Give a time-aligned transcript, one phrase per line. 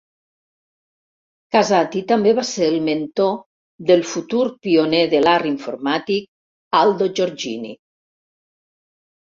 [1.55, 3.37] Casati també va ser el mentor
[3.91, 6.29] del futur pioner de l'art informàtic
[6.83, 7.79] Aldo Giorgini.